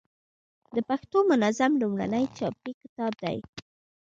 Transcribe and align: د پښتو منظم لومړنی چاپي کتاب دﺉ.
د 0.75 0.77
پښتو 0.89 1.17
منظم 1.31 1.71
لومړنی 1.81 2.25
چاپي 2.37 2.71
کتاب 2.81 3.11
دﺉ. 3.21 3.41